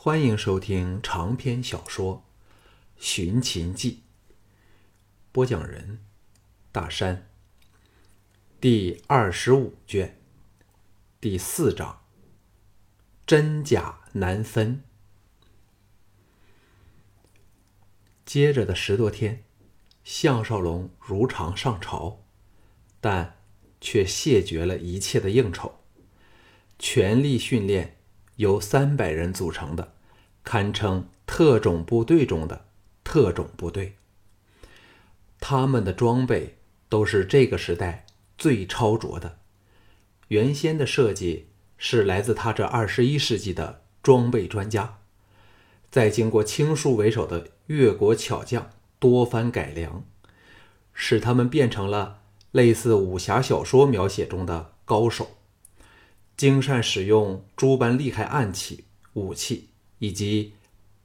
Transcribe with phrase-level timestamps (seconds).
[0.00, 2.24] 欢迎收听长篇小说
[3.04, 4.04] 《寻秦记》，
[5.32, 5.98] 播讲人：
[6.70, 7.28] 大山。
[8.60, 10.16] 第二十五卷，
[11.20, 12.02] 第四章：
[13.26, 14.84] 真假难分。
[18.24, 19.42] 接着的十多天，
[20.04, 22.24] 项少龙如常上朝，
[23.00, 23.36] 但
[23.80, 25.80] 却谢绝了一切的应酬，
[26.78, 27.97] 全力训练
[28.38, 29.92] 由三百人组成的。
[30.42, 32.64] 堪称特种部队中的
[33.04, 33.96] 特种部队。
[35.38, 36.56] 他们的装备
[36.88, 38.06] 都是这个时代
[38.38, 39.40] 最超卓的。
[40.28, 45.00] 原先的设计是来自他这二十一世纪的装备专家，
[45.90, 50.02] 再经过青树为首的越国巧匠多番改良，
[50.94, 55.37] 使他们变成了类似武侠小说描写中的高手，
[56.38, 59.68] 精善使用诸般厉害暗器武器。
[60.00, 60.52] 以及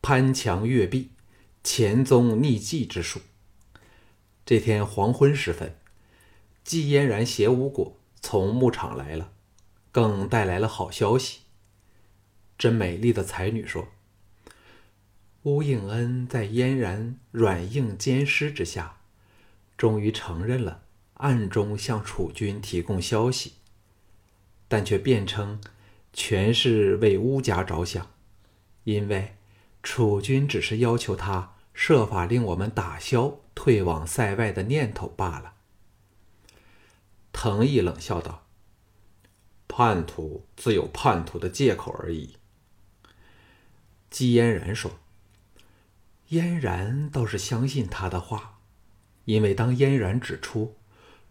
[0.03, 1.09] 攀墙越壁、
[1.63, 3.21] 潜踪匿迹之术。
[4.45, 5.75] 这天黄昏时分，
[6.63, 9.31] 季嫣然携无果从牧场来了，
[9.91, 11.39] 更带来了好消息。
[12.55, 13.87] 这美丽的才女说
[15.41, 18.97] ：“乌应恩在嫣然软硬兼施之下，
[19.75, 20.83] 终于承认了
[21.15, 23.53] 暗中向楚军提供消息，
[24.73, 25.61] 但却辩称
[26.13, 28.09] 全是为乌家着想。”
[28.85, 29.35] 因为
[29.83, 35.53] 楚军只是要求他设法令我们打消退往塞外的念头罢了。
[37.31, 38.47] 藤毅冷笑道
[39.69, 42.37] ：“叛徒自有叛徒的借口而已。”
[44.09, 44.99] 姬嫣然说
[46.29, 48.59] ：“嫣然倒是相信他的话，
[49.25, 50.75] 因为当嫣然指出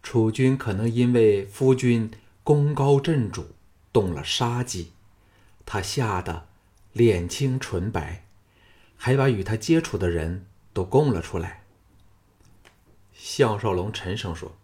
[0.01, 2.09] 楚军可能因为夫君
[2.43, 3.55] 功高震主
[3.91, 4.91] 动了杀机，
[5.65, 6.47] 他吓得。”
[6.93, 8.27] 脸青唇白，
[8.95, 11.63] 还把与他接触的人都供了出来。
[13.13, 14.55] 项少龙沉声说：“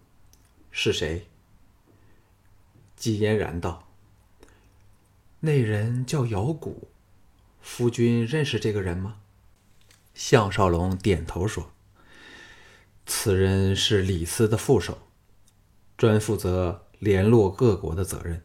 [0.70, 1.26] 是谁？”
[2.95, 3.87] 季嫣然道
[5.42, 6.89] ：“那人叫姚谷，
[7.61, 9.21] 夫君认识这个人吗？”
[10.14, 11.71] 项少龙点头说
[13.08, 14.99] ：“此人是李斯的副手，
[15.98, 18.43] 专负责联络各国的责任。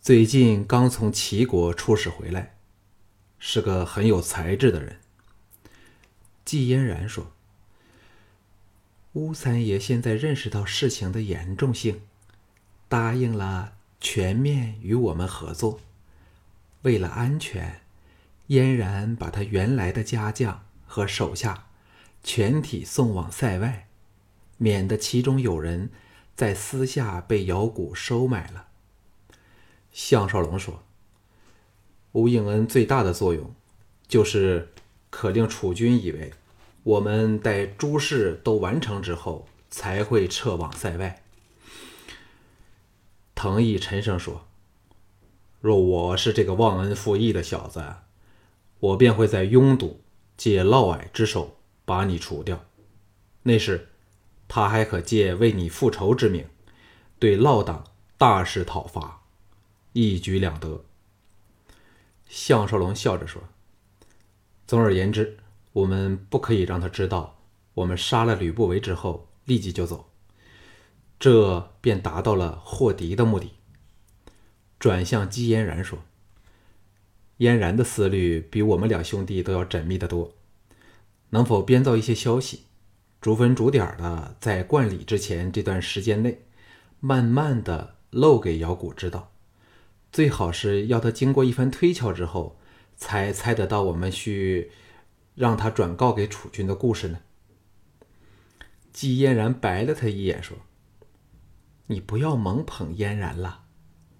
[0.00, 2.56] 最近刚从齐国出使回来。”
[3.44, 5.00] 是个很有才智的人。
[6.44, 7.32] 季嫣然说
[9.14, 12.02] ：“乌三爷现在认识到事情的严重性，
[12.88, 15.80] 答应了全面与我们合作。
[16.82, 17.80] 为了安全，
[18.46, 21.66] 嫣然把他原来的家将和手下
[22.22, 23.88] 全体送往塞外，
[24.56, 25.90] 免得其中有人
[26.36, 28.68] 在私下被姚谷收买了。”
[29.92, 30.82] 项少龙说。
[32.12, 33.54] 吴应恩最大的作用，
[34.06, 34.68] 就是
[35.08, 36.34] 可令楚军以为
[36.82, 41.22] 我们待诸事都完成之后才会撤往塞外。
[43.34, 44.46] 藤毅沉声说
[45.62, 47.82] ：“若我是这个忘恩负义的小子，
[48.78, 50.02] 我便会在拥堵
[50.36, 51.56] 借嫪毐之手
[51.86, 52.62] 把你除掉。
[53.44, 53.88] 那时，
[54.54, 56.44] 他还可借为你复仇之名，
[57.18, 57.86] 对嫪党
[58.18, 59.22] 大肆讨伐，
[59.94, 60.84] 一举两得。”
[62.28, 63.44] 项少龙笑着说
[64.68, 65.38] ：“总而言之，
[65.72, 67.38] 我们不可以让他知道
[67.72, 70.10] 我们杀了吕不韦之后立即就走，
[71.18, 73.52] 这便达到了获敌的目的。”
[74.78, 76.00] 转向姬嫣然说
[77.38, 80.34] ：“嫣然的思虑比我们两兄弟都要缜密得多，
[81.30, 82.64] 能否编造一些消息，
[83.22, 86.44] 逐分逐点的在冠礼之前这段时间内，
[87.00, 89.32] 慢慢的漏给姚谷知道？”
[90.12, 92.58] 最好是要他经过一番推敲之后，
[92.96, 94.70] 才猜得到我们去
[95.34, 97.20] 让他转告给楚军的故事呢。
[98.92, 100.58] 季嫣然白了他一眼，说
[101.86, 103.62] ：“你不要猛捧嫣然了，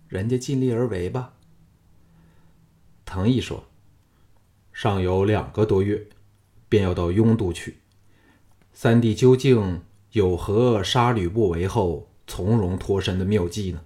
[0.09, 1.35] 人家尽力而为吧。”
[3.05, 3.65] 藤毅说
[4.73, 6.07] ：“尚有两个多月，
[6.71, 7.82] 便要到雍都去，
[8.83, 13.85] 三弟究竟有何杀吕不韦后从容脱身的妙计呢？”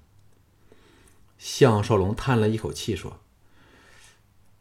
[1.37, 3.21] 项少龙叹了一口气，说：“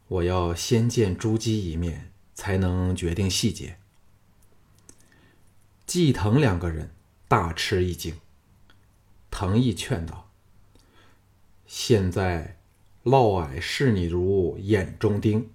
[0.08, 3.78] 我要先见朱姬一面，才能决定细节。”
[5.86, 6.90] 季腾两个人
[7.26, 8.14] 大吃一惊。
[9.30, 10.30] 藤毅劝道
[11.66, 12.58] ：“现在
[13.04, 15.48] 嫪毐视你如眼中钉，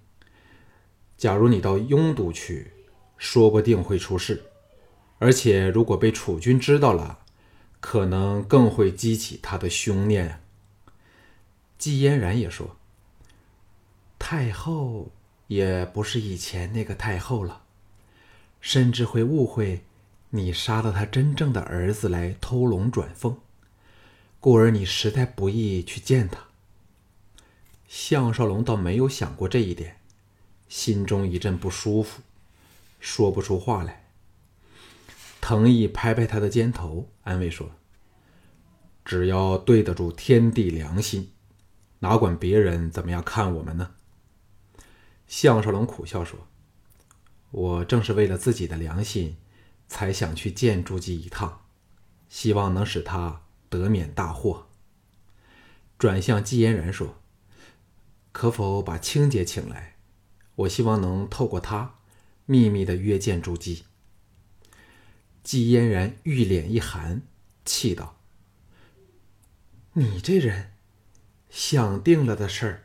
[1.15, 2.71] 假如你到雍都去，
[3.19, 4.45] 说不定会出事，
[5.21, 7.19] 而且如果被楚军知道了，
[7.79, 10.41] 可能更会激起他的凶念。”
[11.77, 12.75] 季嫣然也说
[14.17, 15.11] ：“太后
[15.45, 17.61] 也不是以前那个太后了，
[18.59, 19.83] 甚至会误会
[20.31, 23.37] 你杀了他真正的儿子来偷龙转凤，
[24.39, 26.45] 故而你实在不易去见他。
[27.87, 29.97] 项少龙倒没有想过这一点，
[30.67, 32.21] 心中一阵不舒服，
[32.99, 34.00] 说不出话来。
[35.41, 37.71] 藤毅拍拍他的肩头，安慰说
[39.03, 41.31] ：“只要对得住天地良心，
[41.99, 43.95] 哪管别人怎么样看我们呢？”
[45.27, 46.47] 项少龙苦笑说
[47.49, 49.37] ：“我正是为了自己的良心，
[49.87, 51.61] 才想去见朱姬一趟，
[52.29, 54.67] 希望能使他得免大祸。”
[55.97, 57.17] 转向季嫣然说
[58.31, 59.95] ：“可否把青姐请来？
[60.55, 61.95] 我希望能透过她，
[62.45, 63.85] 秘密的约见朱姬。”
[65.43, 67.23] 季嫣然玉脸一寒，
[67.65, 68.19] 气道
[69.93, 70.73] ：“你这人，
[71.49, 72.83] 想定了的事儿，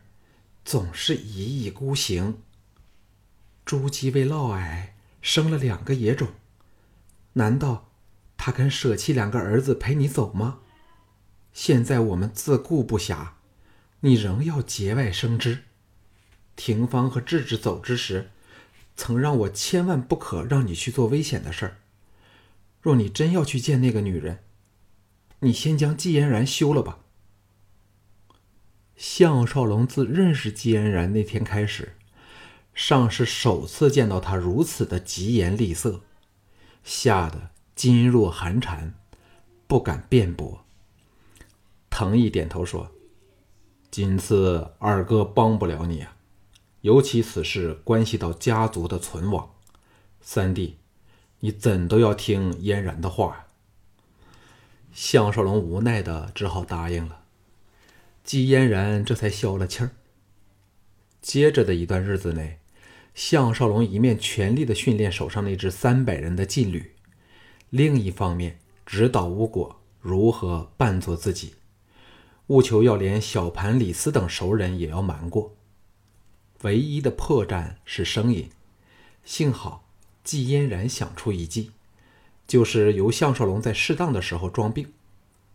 [0.65, 2.39] 总是一意孤行。
[3.65, 4.89] 朱姬为嫪毐
[5.21, 6.29] 生了两个野种，
[7.35, 7.91] 难道
[8.39, 10.61] 他肯舍弃两个儿子陪你走吗？
[11.53, 13.33] 现在我们自顾不暇，
[14.01, 15.65] 你仍要节外生枝。
[16.55, 18.31] 廷芳和智智走之时，
[18.97, 21.77] 曾让我千万不可让你去做危险的事儿。”
[22.87, 24.45] 若你真要去见那个女人，
[25.41, 27.01] 你先将季嫣然休了吧。
[28.95, 31.97] 项少龙自认识季嫣然那天开始，
[32.73, 36.03] 尚是首次见到她如此的疾言厉色，
[36.85, 38.95] 吓得噤若寒蝉，
[39.67, 40.65] 不敢辩驳。
[41.91, 42.93] 藤毅点头说
[43.91, 46.17] ：“今次二哥帮不了你啊，
[46.83, 49.57] 尤其此事关系到家族的存亡，
[50.21, 50.77] 三弟。”
[51.47, 53.47] 你怎都要听嫣然的话？
[54.93, 57.23] 项少龙无奈的只好答应了。
[58.25, 59.93] 季嫣然这才消了气儿。
[61.23, 62.59] 接着的一段日子内，
[63.15, 66.97] 项少龙一面全力的训练手上那支三百人的劲旅，
[67.71, 71.55] 另一方面指导巫果如何扮作自己，
[72.49, 75.55] 务求要连小盘李斯等熟人也要瞒过。
[76.63, 78.51] 唯一的破绽是声音，
[79.23, 79.86] 幸好。
[80.27, 81.71] 季嫣然想出一计，
[82.49, 84.93] 就是由项少龙在适当的时候装病，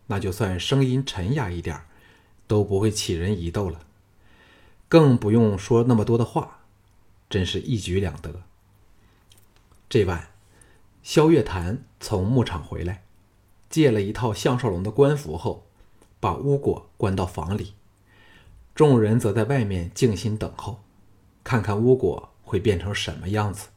[0.06, 1.78] 那就算声音沉哑一点
[2.46, 3.80] 都不会起人疑窦了，
[4.88, 6.60] 更不用说那么多的话，
[7.28, 8.44] 真是一举两得。
[9.90, 10.30] 这晚，
[11.02, 13.02] 萧月潭从牧场回来，
[13.68, 15.66] 借了一套项少龙的官服后，
[16.18, 17.74] 把巫果关到房里，
[18.74, 20.82] 众人则在外面静心等候，
[21.44, 23.68] 看看巫果会变成什么样子。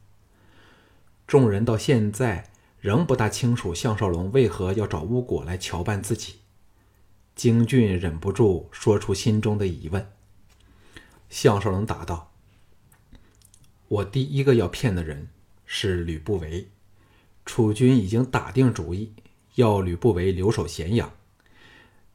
[1.27, 6.35] 众人到现在仍不大清楚项少龙为何要找巫果来乔扮自己。
[7.35, 10.07] 京俊忍不住说出心中的疑问。
[11.29, 12.31] 项少龙答道
[13.89, 15.27] ：“我第一个要骗的人
[15.65, 16.69] 是吕不韦，
[17.45, 19.13] 楚军已经打定主意
[19.55, 21.11] 要吕不韦留守咸阳。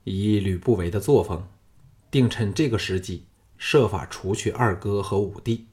[0.05, 1.49] 以吕不韦的作风，
[2.11, 3.27] 定趁这个时机
[3.59, 5.67] 设法除去二哥和五弟。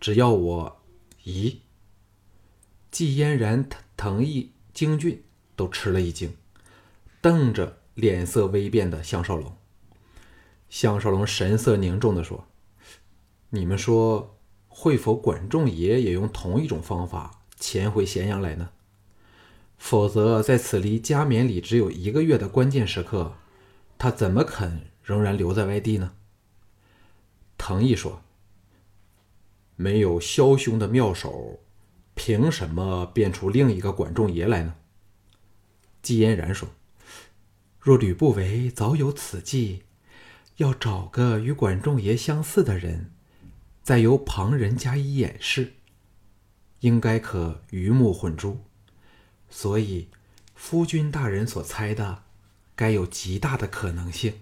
[0.00, 0.80] 只要我……
[1.24, 1.56] 咦？”
[2.90, 5.22] 季嫣然、藤藤毅、京俊
[5.54, 6.34] 都吃了一惊，
[7.20, 9.56] 瞪着脸色微变的项少龙。
[10.68, 12.46] 项少龙神色凝重地说
[13.50, 14.38] ：“你们说，
[14.68, 18.70] 会否管仲爷也用同一种方法潜回咸阳来呢？
[19.78, 23.36] 否则，在此离加冕礼只有一个月的关键时刻，
[23.98, 26.14] 他怎么肯仍然留在外地呢？”
[27.56, 28.22] 藤毅说
[29.76, 31.60] ：“没有枭雄的妙手。”
[32.22, 34.74] 凭什么变出另一个管仲爷来呢？
[36.02, 36.68] 季嫣然说
[37.80, 39.84] ：“若吕不韦早有此计，
[40.56, 43.10] 要找个与管仲爷相似的人，
[43.82, 45.72] 再由旁人加以掩饰，
[46.80, 48.60] 应该可鱼目混珠。
[49.48, 50.08] 所以，
[50.54, 52.24] 夫君大人所猜的，
[52.76, 54.34] 该有极大的可能性。”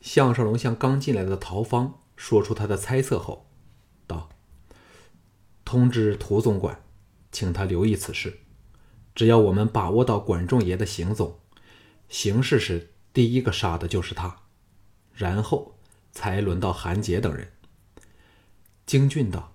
[0.00, 3.44] 项少龙向刚进来的陶芳说出他的猜测后。
[5.68, 6.82] 通知涂总管，
[7.30, 8.38] 请他留意此事。
[9.14, 11.40] 只要我们把握到管仲爷的行踪，
[12.08, 14.34] 行事时第一个杀的就是他，
[15.12, 15.76] 然后
[16.10, 17.52] 才轮到韩杰等人。
[18.86, 19.52] 京俊道：“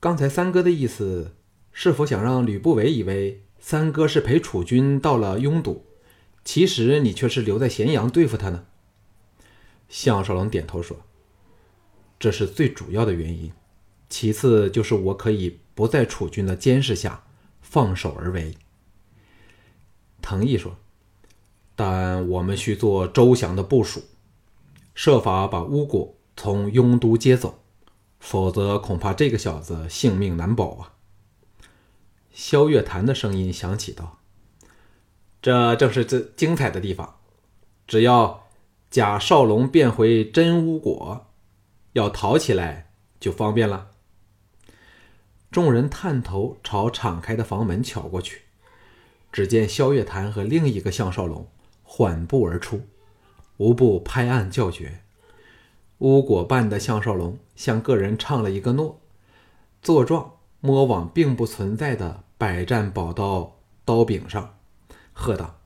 [0.00, 1.36] 刚才三哥的意思，
[1.70, 5.86] 是否想让吕不韦以为三哥是陪楚军到了拥堵，
[6.44, 8.66] 其实你却是留在咸阳对付他呢？”
[9.88, 11.02] 项少龙点头说
[12.18, 13.52] ：“这是最主要的原因。”
[14.08, 17.24] 其次就是我可以不在楚军的监视下
[17.60, 18.56] 放手而为。
[20.22, 20.76] 藤毅说
[21.76, 24.02] ：“但我们需做周详的部署，
[24.94, 27.60] 设法把巫果从雍都接走，
[28.18, 30.94] 否则恐怕这个小子性命难保啊！
[32.32, 34.18] 萧月潭的声音响起道
[35.42, 37.16] ：“这正是这精彩的地方。
[37.86, 38.46] 只要
[38.90, 41.26] 假少龙变回真巫果，
[41.92, 43.90] 要逃起来就方便了。”
[45.56, 48.42] 众人探头朝敞开的房门瞧过去，
[49.32, 51.48] 只见萧月潭和另一个项少龙
[51.82, 52.82] 缓步而出，
[53.56, 55.00] 无不拍案叫绝。
[55.96, 59.00] 巫果扮的项少龙向个人唱了一个诺，
[59.80, 64.58] 坐状摸往并不存在的百战宝刀刀柄上，
[65.14, 65.58] 喝道：“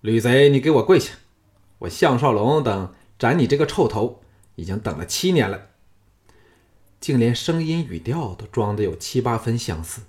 [0.00, 1.12] 吕贼，你给我跪下！
[1.80, 4.22] 我项少龙等斩你这个臭头，
[4.54, 5.66] 已经等了七年了。”
[7.02, 10.02] 竟连声音语调都装得有七八分相似，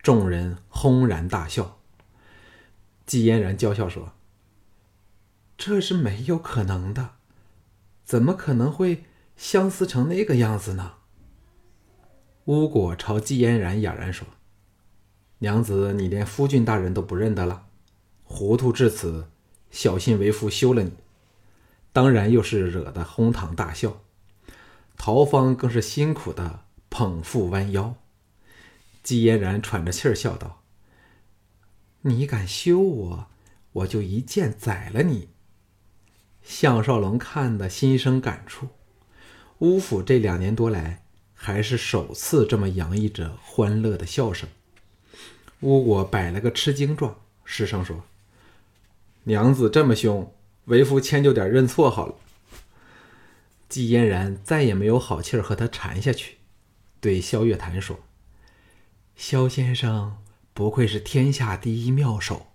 [0.00, 1.78] 众人轰然大笑。
[3.04, 4.14] 季嫣然娇笑说
[5.58, 7.10] ：“这是没有可能的，
[8.02, 9.04] 怎么可能会
[9.36, 10.94] 相似成那个样子呢？”
[12.46, 14.26] 巫果朝季嫣然哑然说
[15.40, 17.66] ：“娘子，你连夫君大人都不认得了，
[18.24, 19.28] 糊涂至此，
[19.70, 20.94] 小心为夫休了你。”
[21.92, 24.00] 当然又是惹得哄堂大笑。
[25.02, 27.94] 陶芳更是辛苦的捧腹弯腰，
[29.02, 30.60] 季嫣然喘着气儿笑道
[32.04, 33.26] ：“你敢休我，
[33.72, 35.30] 我就一剑宰了你。”
[36.44, 38.68] 项少龙看得心生感触，
[39.60, 41.02] 乌府这两年多来
[41.32, 44.46] 还是首次这么洋溢着欢乐的笑声。
[45.60, 47.16] 乌果摆了个吃惊状，
[47.46, 48.04] 失声说
[49.24, 50.30] ：“娘子这么凶，
[50.66, 52.14] 为夫迁就点认错好了。”
[53.70, 56.38] 季嫣然再也没有好气儿和他缠下去，
[57.00, 58.00] 对萧月潭说
[59.14, 60.18] ：“萧先生
[60.52, 62.48] 不愧是天下第一妙手，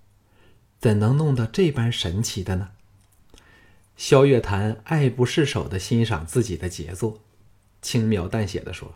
[0.77, 2.71] 怎能弄得这般神奇的呢？”
[3.95, 7.21] 萧月潭爱不释手的欣赏自己的杰作，
[7.81, 8.95] 轻描淡写的说：“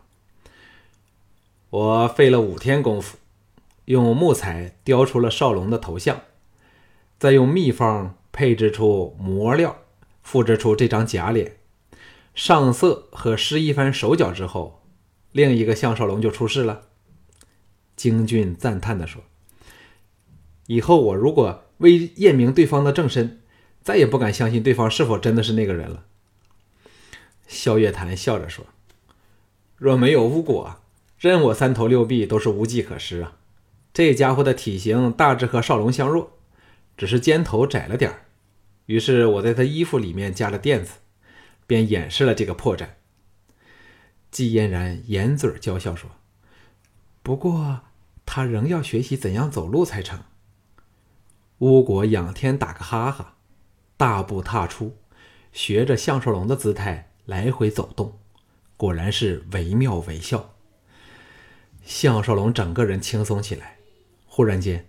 [1.71, 3.17] 我费了五天功夫，
[3.85, 6.23] 用木材雕出了少龙的头像，
[7.17, 9.77] 再用秘方配制出磨料，
[10.21, 11.55] 复制出这张假脸。”
[12.35, 14.81] 上色和施一番手脚之后，
[15.31, 16.83] 另一个项少龙就出事了。
[17.95, 19.23] 京俊赞叹地说
[20.67, 23.41] ：“以后我如果未验明对方的正身，
[23.81, 26.05] 再也不敢相信对方是否真的是那个人了。”
[27.45, 28.65] 萧月潭笑着说
[29.75, 30.77] ：“若没有巫果，
[31.17, 33.37] 任我三头六臂都是无计可施啊！
[33.91, 36.37] 这家伙的体型大致和少龙相若，
[36.95, 38.27] 只是肩头窄了点儿。
[38.85, 40.93] 于是我在他衣服里面加了垫子。”
[41.69, 42.89] 便掩饰了这个破绽。
[44.31, 46.09] 季嫣然掩嘴娇笑说
[47.21, 47.81] ：“不过
[48.25, 50.23] 他仍要学习怎样走路才成。”
[51.59, 53.35] 巫果仰天打个哈哈，
[53.97, 54.97] 大步踏出，
[55.51, 58.17] 学着项少龙的姿态来回走动，
[58.75, 60.55] 果然是惟妙惟肖。
[61.83, 63.77] 项少龙整个人轻松起来，
[64.25, 64.87] 忽然间，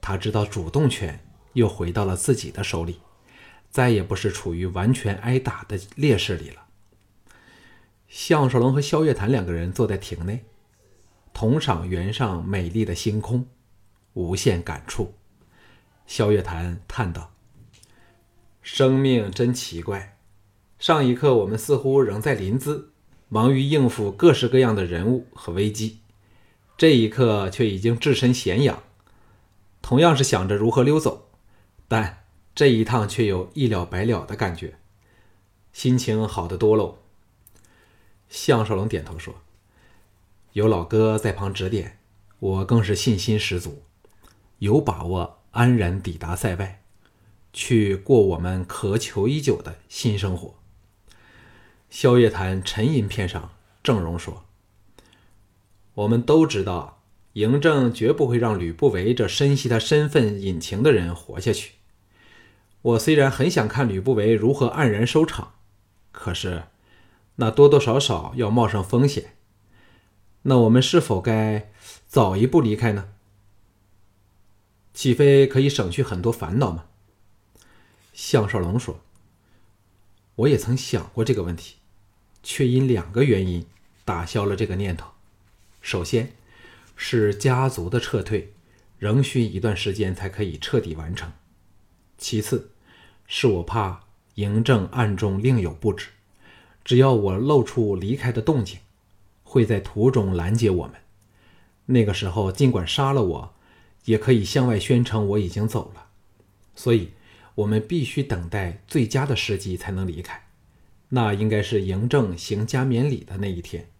[0.00, 1.18] 他知道主动权
[1.54, 3.00] 又回到了自己的手里。
[3.72, 6.66] 再也不是处于完全挨打的劣势里了。
[8.06, 10.44] 项少龙和萧月潭两个人坐在亭内，
[11.32, 13.46] 同赏园上美丽的星空，
[14.12, 15.14] 无限感触。
[16.06, 17.32] 萧月潭叹道
[18.60, 20.18] ：“生命真奇怪，
[20.78, 22.88] 上一刻我们似乎仍在临淄，
[23.30, 26.00] 忙于应付各式各样的人物和危机，
[26.76, 28.82] 这一刻却已经置身咸阳，
[29.80, 31.30] 同样是想着如何溜走，
[31.88, 32.18] 但……”
[32.54, 34.78] 这一趟却有一了百了的感觉，
[35.72, 36.98] 心情好得多喽。
[38.28, 39.36] 项少龙点头说
[40.52, 41.98] ：“有老哥在旁指点，
[42.38, 43.82] 我更是信心十足，
[44.58, 46.82] 有把握安然抵达塞外，
[47.54, 50.54] 去过我们渴求已久的新生活。”
[51.88, 54.44] 萧月潭沉吟片上，郑荣说
[55.94, 57.02] ：“我们都知道，
[57.34, 61.72] 嬴政绝不会让吕不韦这深悉他身份隐情的人活下去。”
[62.82, 65.54] 我虽然很想看吕不韦如何黯然收场，
[66.10, 66.64] 可是
[67.36, 69.36] 那多多少少要冒上风险。
[70.42, 71.70] 那我们是否该
[72.06, 73.08] 早一步离开呢？
[74.92, 76.86] 岂非可以省去很多烦恼吗？
[78.12, 79.00] 项少龙说
[80.36, 81.76] ：“我也曾想过这个问题，
[82.42, 83.64] 却因两个原因
[84.04, 85.12] 打消了这个念头。
[85.80, 86.32] 首先，
[86.96, 88.52] 是家族的撤退
[88.98, 91.30] 仍需一段时间才可以彻底完成；
[92.22, 92.70] 其次，
[93.26, 94.04] 是我怕
[94.36, 96.06] 嬴政暗中另有布置，
[96.84, 98.78] 只要我露出离开的动静，
[99.42, 100.94] 会在途中拦截我们。
[101.86, 103.54] 那个时候，尽管杀了我，
[104.04, 106.06] 也可以向外宣称我已经走了。
[106.76, 107.10] 所以，
[107.56, 110.40] 我们必须等待最佳的时机才能离开。
[111.08, 113.90] 那应该是嬴政行加冕礼的那一天，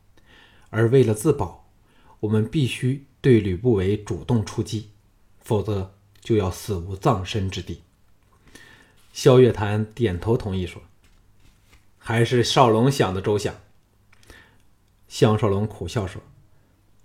[0.70, 1.68] 而为了自保，
[2.20, 4.90] 我们必须对吕不韦主动出击，
[5.40, 7.82] 否则就要死无葬身之地。
[9.12, 10.82] 萧月潭点头同意说
[11.98, 13.54] ：“还是少龙想的周详。”
[15.06, 16.22] 项少龙苦笑说：“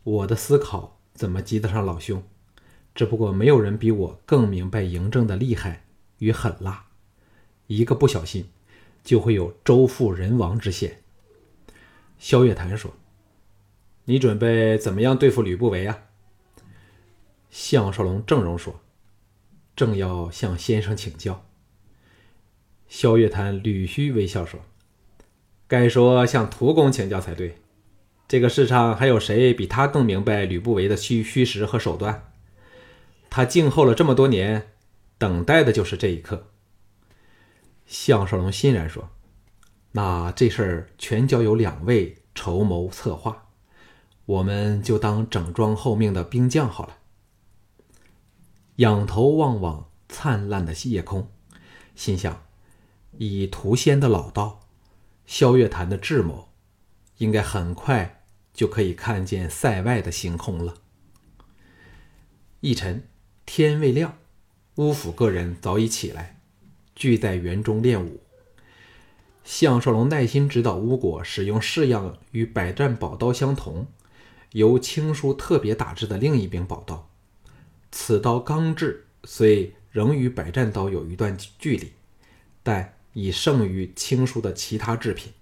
[0.03, 2.23] 我的思考怎么及得上老兄？
[2.95, 5.83] 只不过没有人比我更明白嬴政的厉害
[6.19, 6.85] 与狠辣，
[7.67, 8.49] 一个不小心，
[9.03, 11.03] 就会有周复人亡之险。”
[12.17, 12.93] 萧月潭说
[14.05, 15.99] ：“你准备怎么样对付吕不韦啊？”
[17.51, 18.79] 项少龙正容说
[19.75, 21.43] ：“正要向先生请教。”
[23.00, 24.60] 萧月潭捋须微笑说
[25.70, 27.60] ：“该说向屠公请教才对。
[28.27, 32.32] 这个世上还有谁比他更明白吕不韦的虚虚实和手段？
[33.30, 34.70] 他静候了这么多年，
[35.20, 36.48] 等待的就是这一刻。”
[37.86, 39.12] 项少龙欣然说
[39.94, 43.50] ：“那这事儿全交由两位筹谋策划，
[44.25, 46.98] 我们就当整装候命的兵将好了。”
[48.77, 51.30] 仰头望望灿烂的夜空，
[51.96, 52.47] 心想。
[53.19, 54.67] 以屠仙的老道，
[55.25, 56.50] 萧月潭的智谋，
[57.17, 60.75] 应该很快就可以看见塞外的星空了。
[62.59, 63.07] 一晨
[63.45, 64.19] 天未亮，
[64.75, 66.39] 乌府各人早已起来，
[66.95, 68.21] 聚在园中练武。
[69.43, 73.88] 项少龙耐心指导巫果使用式样与百战宝刀相同，
[74.51, 77.09] 由青书特别打制的另一柄宝刀。
[77.91, 81.93] 此刀刚制，虽仍与百战刀有一段距离，
[82.62, 82.93] 但。
[83.17, 85.33] 已胜于青书的其他制品。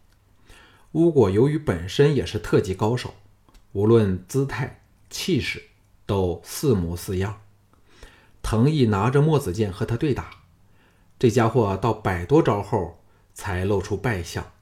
[0.93, 3.13] 巫果由于本身也是特级高手，
[3.73, 5.61] 无论姿态、气势
[6.05, 7.41] 都似模似样。
[8.41, 10.43] 藤毅拿着墨子剑和他对打，
[11.19, 13.03] 这家伙到百多招后
[13.33, 14.53] 才露出败相。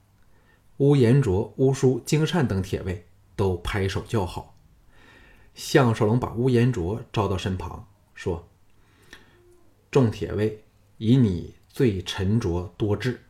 [0.77, 3.05] 乌延灼、乌叔、金善等铁卫
[3.35, 4.57] 都拍手叫好。
[5.53, 8.49] 项少龙把乌延灼招到身旁，说
[9.91, 10.63] ：“众铁卫，
[10.97, 13.23] 以你。”最沉着多智，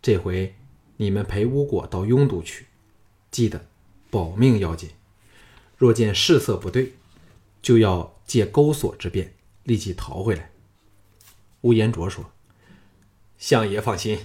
[0.00, 0.54] 这回
[0.98, 2.66] 你们陪巫果到雍都去，
[3.32, 3.66] 记得
[4.08, 4.90] 保命要紧。
[5.76, 6.92] 若见事色不对，
[7.60, 10.52] 就要借钩索之便立即逃回来。
[11.62, 12.30] 乌延灼说
[13.36, 14.16] ：“相爷放心，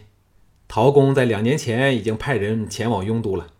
[0.67, 3.51] 陶公在两年前已经派人前往雍都了，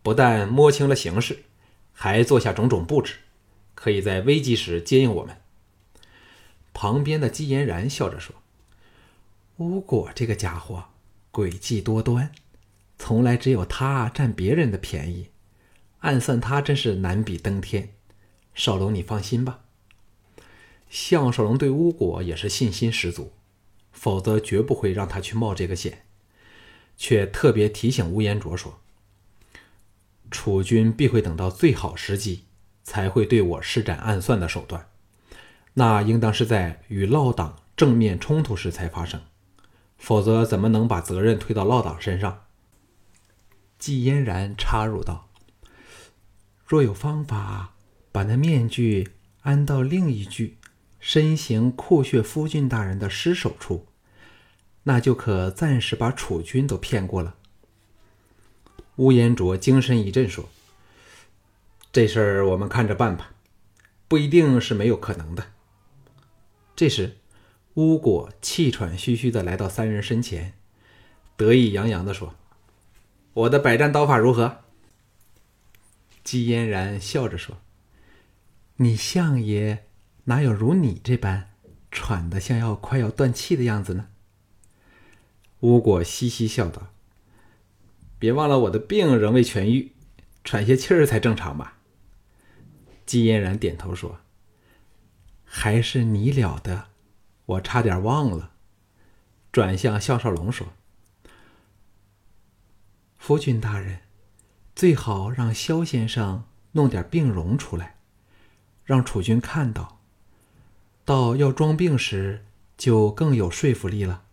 [0.00, 1.40] 不但摸清了形势，
[1.92, 3.14] 还做下种种布置，
[3.74, 5.36] 可以在危急时接应我们。”
[6.72, 8.36] 旁边的姬嫣然笑着说。
[9.58, 10.84] 巫果这个家伙
[11.32, 12.30] 诡计多端，
[12.96, 15.30] 从来只有他占别人的便宜，
[15.98, 17.88] 暗算他真是难比登天。
[18.54, 19.64] 少龙，你放心吧。
[20.88, 23.32] 项少龙对巫果也是信心十足，
[23.90, 26.04] 否则绝不会让他去冒这个险。
[26.96, 28.78] 却特别提醒乌延灼说
[30.30, 32.44] ：“楚军必会等到最好时机，
[32.84, 34.88] 才会对我施展暗算的手段，
[35.74, 39.20] 那应当是在与嫪党正面冲突时才发生。”
[39.98, 42.44] 否则，怎么能把责任推到老党身上？
[43.78, 45.28] 季嫣然插入道
[46.64, 47.74] ：“若有方法
[48.10, 49.10] 把那面具
[49.42, 50.56] 安到另一具
[50.98, 53.86] 身形酷炫夫君大人的尸首处，
[54.84, 57.34] 那就可暂时把楚军都骗过了。”
[58.96, 60.48] 乌延灼精神一振说
[61.92, 63.32] ：“这事儿我们看着办吧，
[64.06, 65.44] 不一定是没有可能的。”
[66.74, 67.16] 这时。
[67.78, 70.54] 巫果气喘吁吁地来到三人身前，
[71.36, 72.34] 得意洋洋地说
[73.32, 74.64] ：“我的百战刀法如何？”
[76.24, 77.58] 姬嫣然笑着说
[78.78, 79.84] ：“你相爷
[80.24, 81.50] 哪有如你这般
[81.92, 84.08] 喘得像要快要断气的样子呢？”
[85.62, 86.88] 巫果嘻嘻笑道
[88.18, 89.92] ：“别忘了我的病仍未痊愈，
[90.42, 91.78] 喘些气儿才正常吧？”
[93.06, 94.18] 姬嫣然点头说
[95.46, 96.88] ：“还是你了得。”
[97.48, 98.50] 我差点忘了，
[99.50, 100.66] 转向肖少龙说
[103.16, 104.00] ：“夫君大人，
[104.76, 107.96] 最好让肖先生弄点病容出来，
[108.84, 109.98] 让楚军看到，
[111.06, 112.44] 到要装病时
[112.76, 114.24] 就更有说服力了。”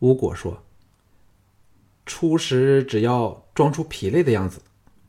[0.00, 0.62] 巫果说
[2.04, 4.60] ：“初时只要装出疲累的样子，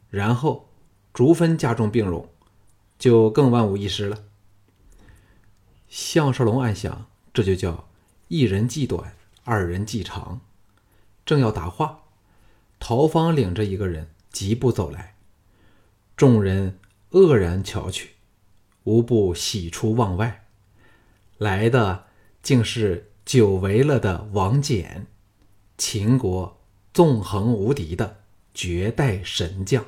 [0.10, 0.70] 然后
[1.14, 2.30] 逐分加重病容，
[2.98, 4.24] 就更万无一失了。”
[5.90, 7.90] 项少龙暗想：“这就叫
[8.28, 10.40] 一人计短，二人计长。”
[11.26, 12.04] 正要答话，
[12.80, 15.16] 陶芳领着一个人疾步走来，
[16.16, 16.80] 众人
[17.12, 18.12] 愕然瞧去，
[18.84, 20.46] 无不喜出望外。
[21.38, 22.06] 来的
[22.42, 25.06] 竟是久违了的王翦，
[25.78, 26.60] 秦国
[26.94, 28.22] 纵横无敌的
[28.54, 29.86] 绝代神将。